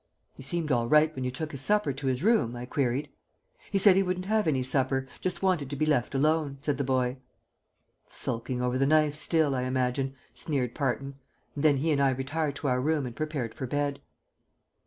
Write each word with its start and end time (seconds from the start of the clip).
"He 0.33 0.41
seemed 0.41 0.71
all 0.71 0.89
right 0.89 1.13
when 1.13 1.23
you 1.23 1.29
took 1.29 1.51
his 1.51 1.61
supper 1.61 1.93
to 1.93 2.07
his 2.07 2.23
room?" 2.23 2.55
I 2.55 2.65
queried. 2.65 3.09
"He 3.69 3.77
said 3.77 3.95
he 3.95 4.01
wouldn't 4.01 4.25
have 4.25 4.47
any 4.47 4.63
supper. 4.63 5.07
Just 5.19 5.43
wanted 5.43 5.69
to 5.69 5.75
be 5.75 5.85
left 5.85 6.15
alone," 6.15 6.57
said 6.59 6.79
the 6.79 6.83
boy. 6.83 7.17
"Sulking 8.07 8.63
over 8.63 8.79
the 8.79 8.87
knife 8.87 9.13
still, 9.13 9.53
I 9.53 9.61
imagine," 9.61 10.15
sneered 10.33 10.73
Parton; 10.73 11.19
and 11.53 11.63
then 11.63 11.77
he 11.77 11.91
and 11.91 12.01
I 12.01 12.09
retired 12.09 12.55
to 12.55 12.67
our 12.67 12.81
room 12.81 13.05
and 13.05 13.15
prepared 13.15 13.53
for 13.53 13.67
bed. 13.67 14.01